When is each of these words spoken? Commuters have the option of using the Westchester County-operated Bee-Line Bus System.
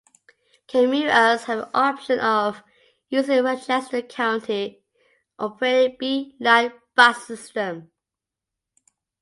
Commuters 0.67 1.43
have 1.43 1.59
the 1.59 1.69
option 1.77 2.17
of 2.21 2.63
using 3.09 3.35
the 3.35 3.43
Westchester 3.43 4.01
County-operated 4.01 5.99
Bee-Line 5.99 6.73
Bus 6.95 7.27
System. 7.27 7.91